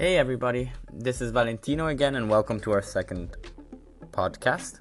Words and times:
Hey 0.00 0.16
everybody, 0.16 0.70
this 0.92 1.20
is 1.20 1.32
Valentino 1.32 1.88
again, 1.88 2.14
and 2.14 2.30
welcome 2.30 2.60
to 2.60 2.70
our 2.70 2.82
second 2.82 3.36
podcast. 4.12 4.78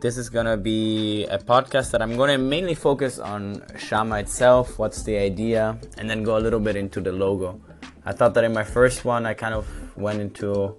This 0.00 0.16
is 0.16 0.30
gonna 0.30 0.56
be 0.56 1.26
a 1.26 1.36
podcast 1.36 1.90
that 1.90 2.00
I'm 2.00 2.16
gonna 2.16 2.38
mainly 2.38 2.74
focus 2.74 3.18
on 3.18 3.62
Shama 3.76 4.20
itself, 4.20 4.78
what's 4.78 5.02
the 5.02 5.18
idea, 5.18 5.78
and 5.98 6.08
then 6.08 6.22
go 6.22 6.38
a 6.38 6.40
little 6.40 6.58
bit 6.58 6.74
into 6.74 7.02
the 7.02 7.12
logo. 7.12 7.60
I 8.06 8.12
thought 8.12 8.32
that 8.32 8.44
in 8.44 8.54
my 8.54 8.64
first 8.64 9.04
one, 9.04 9.26
I 9.26 9.34
kind 9.34 9.52
of 9.52 9.68
went 9.94 10.22
into, 10.22 10.74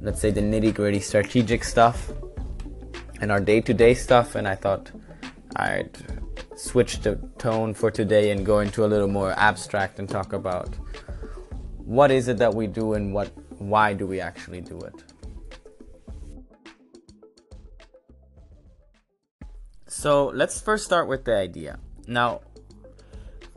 let's 0.00 0.20
say, 0.20 0.32
the 0.32 0.40
nitty 0.40 0.74
gritty 0.74 0.98
strategic 0.98 1.62
stuff 1.62 2.10
and 3.20 3.30
our 3.30 3.38
day 3.38 3.60
to 3.60 3.72
day 3.72 3.94
stuff, 3.94 4.34
and 4.34 4.48
I 4.48 4.56
thought 4.56 4.90
I'd 5.54 5.96
switch 6.56 6.98
the 6.98 7.14
tone 7.38 7.74
for 7.74 7.92
today 7.92 8.32
and 8.32 8.44
go 8.44 8.58
into 8.58 8.84
a 8.84 8.88
little 8.88 9.06
more 9.06 9.38
abstract 9.38 10.00
and 10.00 10.08
talk 10.08 10.32
about 10.32 10.74
what 11.84 12.10
is 12.10 12.28
it 12.28 12.38
that 12.38 12.54
we 12.54 12.66
do 12.66 12.94
and 12.94 13.12
what 13.12 13.30
why 13.58 13.94
do 13.94 14.06
we 14.06 14.20
actually 14.20 14.60
do 14.60 14.78
it? 14.80 14.94
So 19.86 20.26
let's 20.34 20.60
first 20.60 20.84
start 20.84 21.08
with 21.08 21.24
the 21.24 21.36
idea. 21.36 21.78
Now 22.06 22.40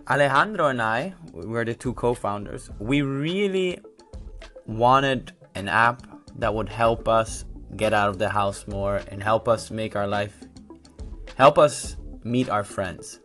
alejandro 0.09 0.67
and 0.67 0.81
i 0.81 1.13
we're 1.33 1.65
the 1.65 1.73
two 1.73 1.93
co-founders. 1.93 2.69
We 2.79 3.01
really 3.01 3.79
wanted 4.65 5.33
an 5.55 5.67
app 5.67 6.03
that 6.37 6.53
would 6.53 6.69
help 6.69 7.07
us 7.07 7.45
get 7.75 7.93
out 7.93 8.09
of 8.09 8.17
the 8.17 8.29
house 8.29 8.65
more 8.67 9.01
and 9.09 9.21
help 9.21 9.47
us 9.47 9.71
make 9.71 9.95
our 9.95 10.07
life 10.07 10.43
help 11.37 11.57
us 11.57 11.97
meet 12.23 12.49
our 12.49 12.63
friends. 12.63 13.19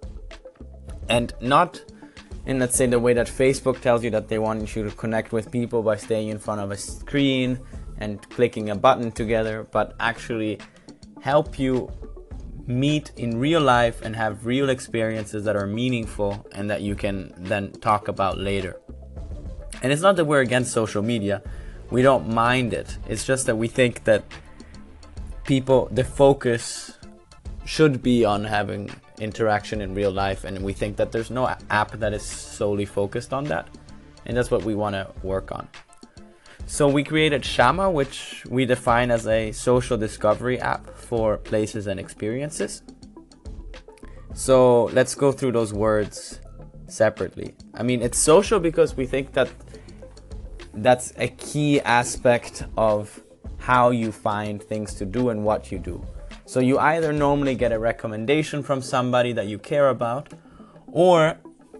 And 1.09 1.33
not 1.41 1.81
in 2.47 2.59
let's 2.59 2.77
say 2.77 2.87
the 2.87 2.99
way 2.99 3.13
that 3.15 3.27
Facebook 3.27 3.81
tells 3.81 4.03
you 4.03 4.11
that 4.11 4.29
they 4.29 4.39
want 4.39 4.75
you 4.75 4.83
to 4.85 4.91
connect 4.97 5.33
with 5.33 5.51
people 5.51 5.83
by 5.83 5.97
staying 5.97 6.29
in 6.29 6.39
front 6.39 6.61
of 6.61 6.71
a 6.71 6.77
screen 6.77 7.61
and 7.99 8.29
clicking 8.31 8.71
a 8.71 8.75
button 8.75 9.13
together, 9.13 9.67
but 9.71 9.95
actually 10.01 10.59
help 11.21 11.59
you 11.59 11.91
meet 12.67 13.13
in 13.17 13.39
real 13.39 13.61
life 13.61 14.03
and 14.03 14.17
have 14.17 14.47
real 14.47 14.71
experiences 14.71 15.45
that 15.45 15.57
are 15.57 15.67
meaningful 15.67 16.47
and 16.53 16.71
that 16.71 16.83
you 16.83 16.95
can 16.95 17.33
then 17.37 17.73
talk 17.73 18.09
about 18.09 18.39
later. 18.39 18.81
And 19.83 19.93
it's 19.93 20.03
not 20.03 20.17
that 20.17 20.25
we're 20.25 20.41
against 20.41 20.73
social 20.73 21.03
media, 21.03 21.43
we 21.91 22.03
don't 22.03 22.29
mind 22.29 22.73
it. 22.73 22.99
It's 23.09 23.25
just 23.25 23.47
that 23.47 23.57
we 23.57 23.69
think 23.69 24.05
that 24.05 24.25
people, 25.45 25.89
the 25.91 26.05
focus 26.05 26.99
should 27.65 28.03
be 28.03 28.25
on 28.25 28.45
having 28.45 28.91
interaction 29.23 29.81
in 29.81 29.95
real 29.95 30.11
life 30.11 30.45
and 30.45 30.63
we 30.63 30.73
think 30.73 30.97
that 30.97 31.13
there's 31.13 31.31
no 31.31 31.55
app 31.71 31.93
that 31.93 32.13
is 32.13 32.23
solely 32.23 32.85
focused 32.85 33.33
on 33.33 33.45
that 33.45 33.69
and 34.27 34.37
that's 34.37 34.51
what 34.51 34.65
we 34.65 34.75
want 34.75 34.95
to 34.95 35.09
work 35.23 35.53
on. 35.53 35.69
So 36.67 36.89
we 36.89 37.05
created 37.05 37.45
shama 37.45 37.91
which 37.91 38.45
we 38.49 38.67
define 38.67 39.11
as 39.11 39.27
a 39.27 39.53
social 39.53 39.97
discovery 39.97 40.59
app 40.61 40.97
for 40.97 41.39
places 41.39 41.87
and 41.87 41.99
experiences. 42.01 42.83
So 44.35 44.85
let's 44.87 45.15
go 45.15 45.31
through 45.33 45.53
those 45.53 45.73
words 45.73 46.41
separately. 46.87 47.55
I 47.75 47.83
mean 47.85 48.03
it's 48.03 48.19
social 48.19 48.59
because 48.59 48.97
we 48.97 49.07
think 49.07 49.33
that 49.35 49.49
that's 50.75 51.13
a 51.17 51.29
key 51.29 51.81
aspect 51.81 52.65
of 52.77 53.21
how 53.59 53.91
you 53.91 54.11
find 54.11 54.61
things 54.61 54.95
to 54.95 55.05
do 55.05 55.29
and 55.29 55.45
what 55.45 55.71
you 55.71 55.79
do 55.79 56.05
so 56.53 56.61
you 56.61 56.79
either 56.79 57.15
normally 57.15 57.55
get 57.55 57.73
a 57.73 57.79
recommendation 57.79 58.63
from 58.63 58.83
somebody 58.83 59.33
that 59.33 59.47
you 59.47 59.59
care 59.59 59.89
about, 59.89 60.35
or 60.87 61.39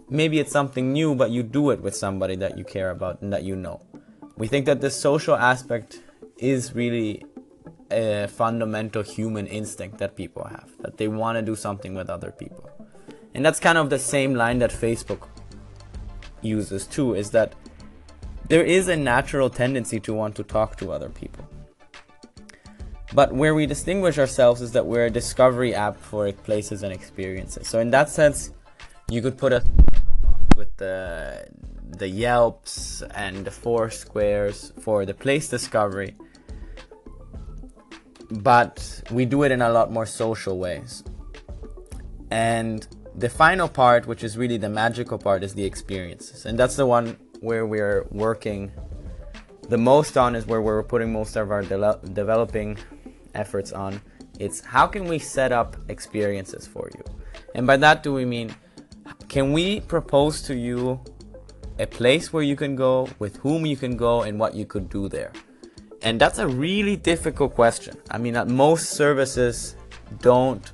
maybe 0.09 0.39
it's 0.39 0.51
something 0.51 0.95
new, 0.95 1.15
but 1.15 1.31
you 1.31 1.43
do 1.43 1.69
it 1.73 1.83
with 1.83 1.95
somebody 1.95 2.37
that 2.37 2.57
you 2.57 2.65
care 2.65 2.89
about 2.89 3.21
and 3.21 3.31
that 3.35 3.43
you 3.43 3.55
know. 3.55 3.83
We 4.39 4.47
think 4.47 4.65
that 4.65 4.81
this 4.81 4.99
social 4.99 5.37
aspect 5.37 6.01
is 6.39 6.75
really 6.75 7.23
a 7.91 8.29
fundamental 8.29 9.03
human 9.03 9.47
instinct 9.47 9.99
that 9.99 10.17
people 10.17 10.45
have, 10.45 10.71
that 10.79 10.97
they 10.97 11.07
want 11.07 11.37
to 11.37 11.43
do 11.43 11.55
something 11.55 11.93
with 11.93 12.09
other 12.09 12.31
people. 12.31 12.71
And 13.35 13.45
that's 13.45 13.61
kind 13.61 13.77
of 13.77 13.91
the 13.91 13.99
same 13.99 14.35
line 14.35 14.61
that 14.61 14.71
Facebook 14.71 15.29
uses 16.41 16.87
too, 16.87 17.13
is 17.13 17.31
that 17.33 17.53
there 18.49 18.65
is 18.65 18.89
a 18.89 18.97
natural 18.97 19.51
tendency 19.51 20.01
to 20.01 20.15
want 20.15 20.35
to 20.37 20.43
talk 20.43 20.77
to 20.79 20.93
other 20.93 21.11
people. 21.11 21.47
But 23.15 23.33
where 23.33 23.55
we 23.55 23.67
distinguish 23.67 24.19
ourselves 24.19 24.63
is 24.63 24.73
that 24.73 24.87
we're 24.87 25.07
a 25.07 25.11
discovery 25.11 25.75
app 25.75 25.97
for 25.97 26.33
places 26.33 26.83
and 26.83 26.93
experiences. 26.93 27.69
So 27.69 27.79
in 27.79 27.91
that 27.91 28.09
sense, 28.09 28.53
you 29.11 29.21
could 29.21 29.37
put 29.37 29.53
us 29.53 29.65
with 30.57 30.75
the 30.77 31.47
the 31.99 32.09
Yelps 32.09 33.03
and 33.15 33.45
the 33.45 33.51
Foursquares 33.51 34.73
for 34.81 35.05
the 35.05 35.13
place 35.13 35.49
discovery. 35.49 36.17
But 38.31 39.03
we 39.11 39.27
do 39.27 39.43
it 39.43 39.53
in 39.53 39.61
a 39.61 39.69
lot 39.69 39.93
more 39.93 40.07
social 40.07 40.59
ways. 40.59 41.05
And 42.31 42.87
the 43.15 43.29
final 43.29 43.69
part, 43.69 44.07
which 44.07 44.25
is 44.25 44.39
really 44.39 44.57
the 44.57 44.71
magical 44.71 45.19
part, 45.19 45.43
is 45.45 45.53
the 45.53 45.65
experiences. 45.65 46.47
And 46.47 46.59
that's 46.59 46.77
the 46.77 46.87
one 46.87 47.19
where 47.41 47.67
we're 47.67 48.07
working 48.11 48.73
the 49.69 49.77
most 49.77 50.17
on, 50.17 50.35
is 50.35 50.47
where 50.47 50.63
we're 50.63 50.83
putting 50.83 51.13
most 51.13 51.37
of 51.37 51.51
our 51.51 51.63
de- 51.63 52.01
developing 52.15 52.79
efforts 53.35 53.73
on. 53.73 54.01
It's 54.39 54.61
how 54.61 54.87
can 54.87 55.05
we 55.05 55.19
set 55.19 55.53
up 55.53 55.77
experiences 55.89 56.67
for 56.67 56.91
you? 56.95 57.05
And 57.55 57.67
by 57.67 57.77
that, 57.79 58.03
do 58.03 58.13
we 58.13 58.25
mean 58.25 58.55
can 59.29 59.53
we 59.53 59.81
propose 59.81 60.43
to 60.43 60.55
you 60.55 61.01
a 61.79 61.87
place 61.87 62.33
where 62.33 62.43
you 62.43 62.57
can 62.57 62.77
go, 62.77 63.09
with 63.19 63.37
whom 63.37 63.67
you 63.67 63.77
can 63.77 63.97
go, 63.97 64.23
and 64.23 64.39
what 64.39 64.55
you 64.55 64.67
could 64.67 64.89
do 64.89 65.09
there? 65.09 65.33
And 66.03 66.21
that's 66.21 66.39
a 66.39 66.47
really 66.47 66.97
difficult 66.97 67.55
question. 67.55 67.97
I 68.11 68.19
mean, 68.19 68.37
most 68.49 68.91
services 68.91 69.77
don't 70.21 70.73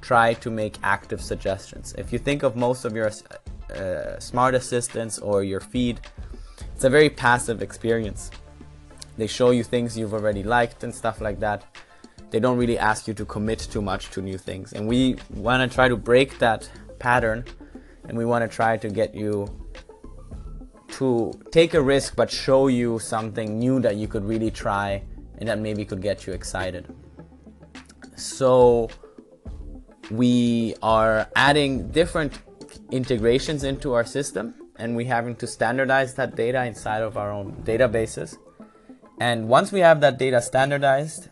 try 0.00 0.34
to 0.34 0.50
make 0.50 0.76
active 0.82 1.20
suggestions. 1.20 1.94
If 1.98 2.12
you 2.12 2.18
think 2.18 2.42
of 2.42 2.56
most 2.56 2.84
of 2.84 2.94
your 2.94 3.10
uh, 3.74 4.18
smart 4.20 4.54
assistants 4.54 5.18
or 5.18 5.42
your 5.42 5.60
feed, 5.60 6.00
it's 6.74 6.84
a 6.84 6.90
very 6.90 7.10
passive 7.10 7.62
experience. 7.62 8.30
They 9.16 9.26
show 9.26 9.50
you 9.50 9.62
things 9.62 9.96
you've 9.96 10.14
already 10.14 10.42
liked 10.42 10.82
and 10.84 10.94
stuff 10.94 11.20
like 11.20 11.40
that. 11.40 11.64
They 12.30 12.40
don't 12.40 12.58
really 12.58 12.78
ask 12.78 13.06
you 13.06 13.14
to 13.14 13.24
commit 13.24 13.60
too 13.60 13.80
much 13.80 14.10
to 14.10 14.20
new 14.20 14.38
things. 14.38 14.72
And 14.72 14.88
we 14.88 15.16
want 15.30 15.68
to 15.68 15.72
try 15.72 15.88
to 15.88 15.96
break 15.96 16.38
that 16.38 16.68
pattern 16.98 17.44
and 18.08 18.18
we 18.18 18.24
want 18.24 18.48
to 18.48 18.54
try 18.54 18.76
to 18.76 18.88
get 18.88 19.14
you 19.14 19.46
to 20.88 21.32
take 21.50 21.74
a 21.74 21.82
risk 21.82 22.16
but 22.16 22.30
show 22.30 22.68
you 22.68 22.98
something 22.98 23.58
new 23.58 23.80
that 23.80 23.96
you 23.96 24.08
could 24.08 24.24
really 24.24 24.50
try 24.50 25.02
and 25.38 25.48
that 25.48 25.58
maybe 25.58 25.84
could 25.84 26.02
get 26.02 26.26
you 26.26 26.32
excited. 26.32 26.92
So 28.16 28.88
we 30.10 30.74
are 30.82 31.28
adding 31.34 31.90
different 31.90 32.38
integrations 32.90 33.64
into 33.64 33.92
our 33.92 34.04
system 34.04 34.54
and 34.76 34.96
we're 34.96 35.06
having 35.06 35.36
to 35.36 35.46
standardize 35.46 36.14
that 36.14 36.36
data 36.36 36.64
inside 36.64 37.02
of 37.02 37.16
our 37.16 37.30
own 37.32 37.52
databases 37.64 38.36
and 39.20 39.48
once 39.48 39.72
we 39.72 39.80
have 39.80 40.00
that 40.00 40.18
data 40.18 40.40
standardized, 40.42 41.28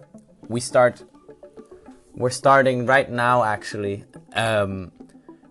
we 0.48 0.60
start, 0.60 1.04
we're 2.14 2.30
starting 2.30 2.86
right 2.86 3.10
now 3.10 3.42
actually 3.44 4.04
um, 4.34 4.92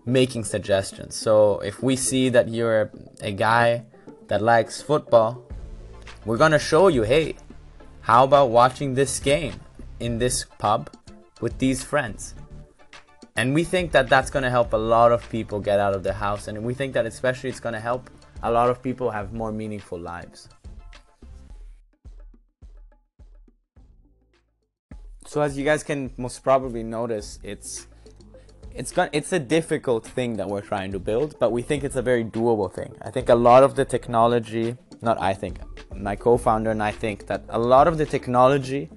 making 0.06 0.44
suggestions. 0.44 1.14
So 1.14 1.60
if 1.60 1.82
we 1.82 1.96
see 1.96 2.28
that 2.30 2.48
you're 2.48 2.90
a 3.20 3.32
guy 3.32 3.84
that 4.28 4.40
likes 4.40 4.80
football, 4.80 5.46
we're 6.24 6.38
gonna 6.38 6.58
show 6.58 6.88
you, 6.88 7.02
hey, 7.02 7.36
how 8.00 8.24
about 8.24 8.50
watching 8.50 8.94
this 8.94 9.20
game 9.20 9.60
in 10.00 10.18
this 10.18 10.44
pub 10.58 10.90
with 11.40 11.58
these 11.58 11.84
friends? 11.84 12.34
And 13.36 13.54
we 13.54 13.64
think 13.64 13.92
that 13.92 14.08
that's 14.08 14.30
gonna 14.30 14.50
help 14.50 14.72
a 14.72 14.76
lot 14.76 15.12
of 15.12 15.28
people 15.30 15.60
get 15.60 15.80
out 15.80 15.94
of 15.94 16.02
the 16.02 16.12
house, 16.12 16.48
and 16.48 16.62
we 16.64 16.74
think 16.74 16.94
that 16.94 17.06
especially 17.06 17.50
it's 17.50 17.60
gonna 17.60 17.80
help 17.80 18.10
a 18.42 18.50
lot 18.50 18.70
of 18.70 18.82
people 18.82 19.10
have 19.10 19.32
more 19.32 19.52
meaningful 19.52 19.98
lives. 19.98 20.48
So 25.32 25.40
as 25.40 25.56
you 25.56 25.64
guys 25.64 25.82
can 25.82 26.10
most 26.18 26.44
probably 26.44 26.82
notice, 26.82 27.38
it's 27.42 27.86
it's 28.74 28.92
got 28.92 29.08
it's 29.14 29.32
a 29.32 29.38
difficult 29.38 30.04
thing 30.06 30.36
that 30.36 30.46
we're 30.46 30.60
trying 30.72 30.92
to 30.92 30.98
build, 30.98 31.38
but 31.38 31.52
we 31.52 31.62
think 31.62 31.84
it's 31.84 31.96
a 31.96 32.02
very 32.02 32.22
doable 32.22 32.70
thing. 32.70 32.94
I 33.00 33.10
think 33.10 33.30
a 33.30 33.34
lot 33.34 33.62
of 33.62 33.74
the 33.74 33.86
technology, 33.86 34.76
not 35.00 35.18
I 35.18 35.32
think, 35.32 35.60
my 35.96 36.16
co-founder 36.16 36.70
and 36.70 36.82
I 36.82 36.90
think 36.90 37.28
that 37.28 37.44
a 37.48 37.58
lot 37.58 37.88
of 37.88 37.96
the 37.96 38.04
technology 38.04 38.90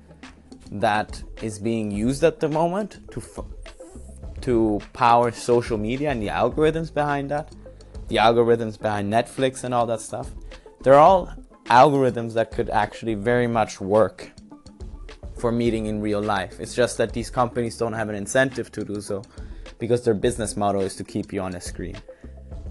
that 0.74 1.24
is 1.42 1.58
being 1.58 1.90
used 1.90 2.22
at 2.26 2.42
the 2.42 2.50
moment 2.50 3.00
to 3.12 3.22
to 4.42 4.82
power 4.92 5.32
social 5.32 5.78
media 5.78 6.10
and 6.12 6.22
the 6.22 6.32
algorithms 6.42 6.94
behind 6.94 7.32
that, 7.32 7.56
the 8.10 8.18
algorithms 8.18 8.78
behind 8.78 9.06
Netflix 9.10 9.64
and 9.64 9.74
all 9.74 9.86
that 9.86 10.02
stuff, 10.02 10.32
they're 10.82 11.00
all 11.08 11.34
algorithms 11.68 12.34
that 12.34 12.52
could 12.52 12.70
actually 12.70 13.14
very 13.14 13.48
much 13.48 13.80
work 13.80 14.35
for 15.46 15.52
meeting 15.52 15.86
in 15.86 16.02
real 16.02 16.24
life. 16.24 16.60
It's 16.60 16.74
just 16.74 16.98
that 16.98 17.14
these 17.14 17.30
companies 17.30 17.78
don't 17.78 17.94
have 17.94 18.10
an 18.10 18.16
incentive 18.16 18.72
to 18.72 18.84
do 18.84 19.00
so 19.00 19.22
because 19.78 20.04
their 20.04 20.16
business 20.16 20.58
model 20.58 20.82
is 20.82 20.96
to 20.96 21.04
keep 21.04 21.32
you 21.32 21.40
on 21.40 21.54
a 21.54 21.62
screen. 21.62 21.98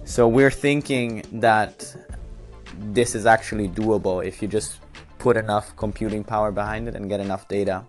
So 0.03 0.27
we're 0.27 0.57
thinking 0.69 1.23
that 1.47 1.95
this 2.97 3.15
is 3.15 3.27
actually 3.27 3.69
doable 3.69 4.27
if 4.27 4.43
you 4.43 4.49
just 4.49 4.81
put 5.19 5.37
enough 5.37 5.67
computing 5.77 6.25
power 6.25 6.51
behind 6.51 6.89
it 6.89 6.97
and 6.97 7.09
get 7.09 7.21
enough 7.21 7.47
data, 7.47 7.85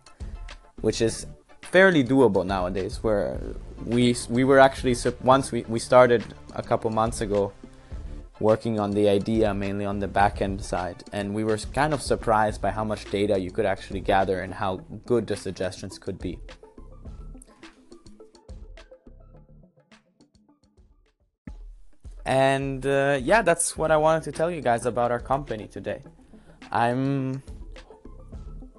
which 0.81 1.01
is 1.01 1.25
fairly 1.63 2.03
doable 2.03 2.45
nowadays. 2.45 2.99
Where 3.01 3.39
we 3.87 4.15
we 4.29 4.43
were 4.43 4.59
actually 4.59 4.95
once 5.23 5.51
we, 5.51 5.65
we 5.67 5.79
started 5.79 6.23
a 6.53 6.61
couple 6.61 6.91
months 6.91 7.21
ago 7.21 7.51
working 8.39 8.79
on 8.79 8.91
the 8.91 9.07
idea 9.07 9.53
mainly 9.53 9.85
on 9.85 9.99
the 9.99 10.07
back 10.07 10.41
end 10.41 10.61
side 10.61 11.03
and 11.13 11.33
we 11.33 11.43
were 11.43 11.57
kind 11.73 11.93
of 11.93 12.01
surprised 12.01 12.61
by 12.61 12.69
how 12.69 12.83
much 12.83 13.05
data 13.09 13.39
you 13.39 13.51
could 13.51 13.65
actually 13.65 14.01
gather 14.01 14.41
and 14.41 14.53
how 14.53 14.77
good 15.05 15.25
the 15.27 15.35
suggestions 15.35 15.97
could 15.97 16.19
be. 16.19 16.37
And 22.25 22.85
uh, 22.85 23.19
yeah, 23.21 23.43
that's 23.43 23.77
what 23.77 23.91
I 23.91 23.97
wanted 23.97 24.23
to 24.23 24.31
tell 24.31 24.49
you 24.49 24.59
guys 24.59 24.85
about 24.85 25.11
our 25.11 25.19
company 25.19 25.67
today. 25.67 26.01
I'm 26.71 27.43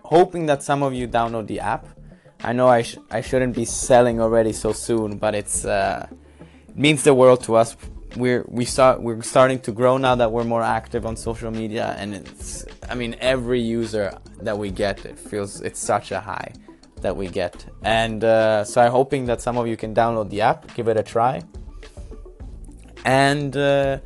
hoping 0.03 0.47
that 0.47 0.63
some 0.63 0.83
of 0.83 0.93
you 0.93 1.07
download 1.07 1.47
the 1.47 1.61
app. 1.61 1.87
I 2.43 2.53
know 2.53 2.67
I, 2.67 2.83
sh- 2.83 2.99
I 3.11 3.21
shouldn't 3.21 3.55
be 3.55 3.65
selling 3.65 4.21
already 4.21 4.53
so 4.53 4.73
soon, 4.73 5.17
but 5.17 5.35
it's 5.35 5.65
uh, 5.65 6.09
it 6.69 6.77
means 6.77 7.05
the 7.05 7.15
world 7.15 7.43
to 7.45 7.55
us. 7.55 7.77
We're 8.17 8.45
we 8.49 8.65
start 8.65 9.03
we're 9.03 9.23
starting 9.23 9.61
to 9.61 9.73
grow 9.73 9.99
now 9.99 10.15
that 10.15 10.33
we're 10.33 10.45
more 10.45 10.63
active 10.63 11.05
on 11.07 11.17
social 11.17 11.51
media, 11.51 11.95
and 11.99 12.15
it's 12.15 12.65
I 12.89 12.95
mean 12.95 13.17
every 13.21 13.61
user 13.61 14.19
that 14.41 14.57
we 14.59 14.71
get, 14.71 15.05
it 15.05 15.19
feels 15.19 15.61
it's 15.61 15.81
such 15.81 16.13
a 16.13 16.21
high 16.21 16.53
that 17.03 17.17
we 17.17 17.29
get, 17.29 17.67
and 17.83 18.25
uh, 18.25 18.65
so 18.65 18.81
I'm 18.81 18.91
hoping 18.91 19.27
that 19.27 19.43
some 19.43 19.59
of 19.59 19.69
you 19.69 19.77
can 19.77 19.95
download 19.95 20.31
the 20.31 20.41
app, 20.41 20.75
give 20.75 20.89
it 20.89 20.97
a 20.97 21.03
try 21.03 21.43
and 23.07 23.57
uh, 23.57 23.99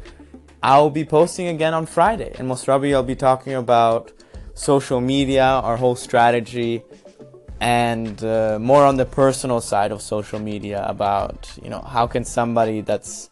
I'll 0.62 0.90
be 0.90 1.04
posting 1.04 1.48
again 1.48 1.74
on 1.74 1.86
Friday. 1.86 2.32
And 2.38 2.46
most 2.46 2.66
probably, 2.66 2.94
I'll 2.94 3.02
be 3.02 3.16
talking 3.16 3.54
about 3.54 4.12
social 4.54 5.00
media, 5.00 5.42
our 5.42 5.76
whole 5.76 5.96
strategy, 5.96 6.82
and 7.60 8.22
uh, 8.22 8.58
more 8.60 8.84
on 8.84 8.96
the 8.96 9.06
personal 9.06 9.60
side 9.62 9.90
of 9.90 10.02
social 10.02 10.38
media 10.38 10.84
about 10.86 11.50
you 11.62 11.70
know 11.70 11.80
how 11.80 12.06
can 12.06 12.24
somebody 12.24 12.82
that's 12.82 13.30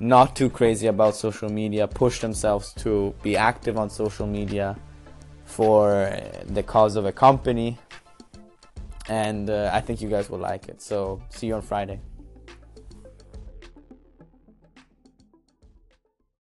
not 0.00 0.34
too 0.36 0.50
crazy 0.50 0.86
about 0.86 1.14
social 1.14 1.48
media 1.48 1.86
push 1.86 2.20
themselves 2.20 2.72
to 2.74 3.14
be 3.22 3.36
active 3.36 3.76
on 3.78 3.90
social 3.90 4.26
media 4.26 4.76
for 5.44 6.10
the 6.46 6.62
cause 6.62 6.96
of 6.96 7.06
a 7.06 7.12
company. 7.12 7.78
And 9.08 9.50
uh, 9.50 9.70
i 9.72 9.80
think 9.80 10.00
you 10.00 10.08
guys 10.08 10.30
will 10.30 10.38
like 10.38 10.68
it. 10.68 10.80
So 10.80 11.20
see 11.28 11.48
you 11.48 11.54
on 11.54 11.62
friday 11.62 12.00